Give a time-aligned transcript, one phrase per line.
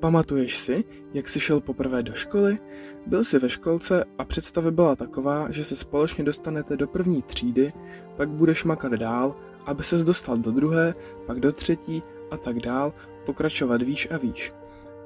[0.00, 0.84] Pamatuješ si,
[1.14, 2.58] jak jsi šel poprvé do školy?
[3.06, 7.72] Byl jsi ve školce a představa byla taková, že se společně dostanete do první třídy,
[8.16, 9.34] pak budeš makat dál,
[9.66, 10.94] aby ses dostal do druhé,
[11.26, 12.92] pak do třetí a tak dál,
[13.26, 14.52] pokračovat výš a výš.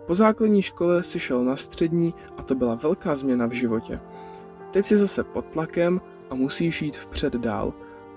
[0.06, 4.00] Po základní škole si šel na střední a to byla velká změna v životě.
[4.70, 6.00] Teď jsi zase pod tlakem
[6.30, 7.74] a musíš jít vpřed dál.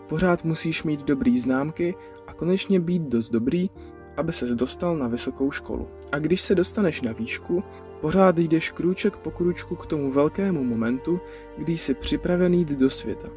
[0.10, 1.96] Pořád musíš mít dobrý známky
[2.28, 3.70] a konečně být dost dobrý,
[4.18, 5.88] aby ses dostal na vysokou školu.
[6.11, 7.63] A když se dostaneš na výšku,
[8.02, 11.21] pořád jdeš krůček po krůčku k tomu velkému momentu,
[11.57, 13.27] kdy jsi připravený jít do světa.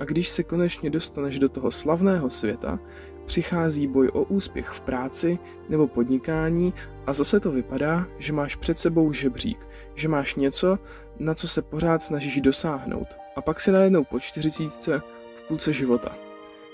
[0.00, 2.78] A když se konečně dostaneš do toho slavného světa,
[3.26, 5.38] přichází boj o úspěch v práci
[5.68, 6.74] nebo podnikání
[7.06, 10.78] a zase to vypadá, že máš před sebou žebřík, že máš něco,
[11.18, 13.06] na co se pořád snažíš dosáhnout.
[13.36, 15.02] A pak si najednou po čtyřicítce
[15.34, 16.16] v půlce života.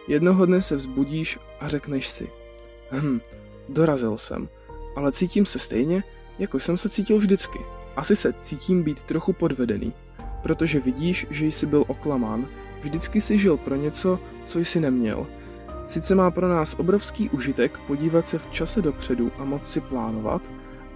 [0.08, 2.28] Jednoho dne se vzbudíš a řekneš si,
[2.92, 3.20] hm,
[3.68, 4.48] dorazil jsem,
[4.96, 6.02] ale cítím se stejně,
[6.38, 7.58] jako jsem se cítil vždycky.
[7.96, 9.92] Asi se cítím být trochu podvedený,
[10.42, 12.48] protože vidíš, že jsi byl oklamán,
[12.82, 15.26] vždycky si žil pro něco, co jsi neměl.
[15.86, 20.50] Sice má pro nás obrovský užitek podívat se v čase dopředu a moc si plánovat,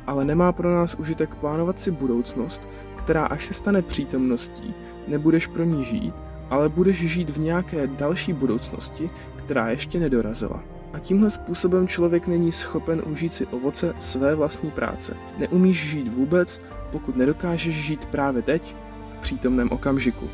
[0.06, 4.74] ale nemá pro nás užitek plánovat si budoucnost, která až se stane přítomností,
[5.08, 6.14] nebudeš pro ní žít,
[6.50, 10.62] ale budeš žít v nějaké další budoucnosti, která ještě nedorazila.
[10.92, 15.16] A tímhle způsobem člověk není schopen užít si ovoce své vlastní práce.
[15.38, 18.76] Neumíš žít vůbec, pokud nedokážeš žít právě teď,
[19.08, 20.30] v přítomném okamžiku.